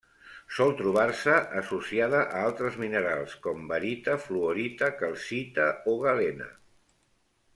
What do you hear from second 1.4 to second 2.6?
associada a